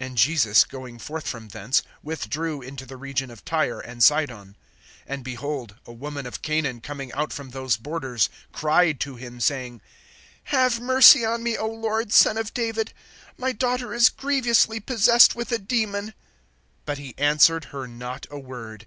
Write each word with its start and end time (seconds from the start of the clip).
(21)And 0.00 0.14
Jesus, 0.14 0.62
going 0.62 1.00
forth 1.00 1.26
from 1.26 1.48
thence, 1.48 1.82
withdrew 2.00 2.62
into 2.62 2.86
the 2.86 2.96
region 2.96 3.28
of 3.28 3.44
Tyre 3.44 3.80
and 3.80 4.04
Sidon. 4.04 4.56
(22)And 5.08 5.24
behold, 5.24 5.74
a 5.84 5.92
woman 5.92 6.26
of 6.26 6.42
Canaan, 6.42 6.80
coming 6.80 7.10
out 7.12 7.32
from 7.32 7.50
those 7.50 7.76
borders, 7.76 8.30
cried 8.52 9.00
to 9.00 9.16
him, 9.16 9.40
saying: 9.40 9.80
Have 10.44 10.78
mercy 10.78 11.24
on 11.24 11.42
me, 11.42 11.56
O 11.58 11.66
Lord, 11.66 12.12
Son 12.12 12.38
of 12.38 12.54
David; 12.54 12.92
my 13.36 13.50
daughter 13.50 13.92
is 13.92 14.10
grievously 14.10 14.78
possessed 14.78 15.34
with 15.34 15.50
a 15.50 15.58
demon. 15.58 16.14
(23)But 16.86 16.98
he 16.98 17.14
answered 17.18 17.64
her 17.64 17.88
not 17.88 18.28
a 18.30 18.38
word. 18.38 18.86